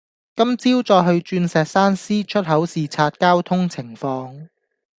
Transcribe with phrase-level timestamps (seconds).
[0.35, 4.47] 今朝再去鑽石山 C 出口視察交通情況